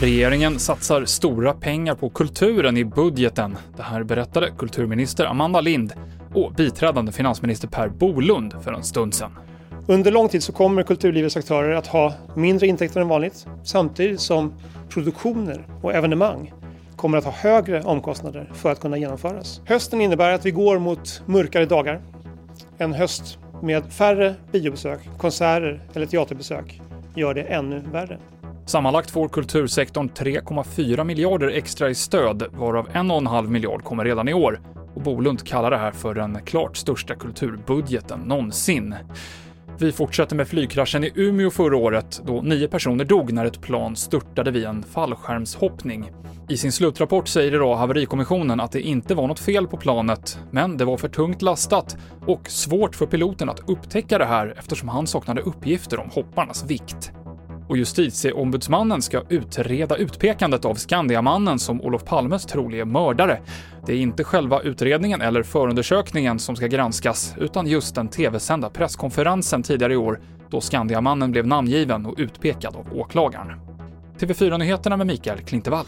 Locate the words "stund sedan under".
8.82-10.12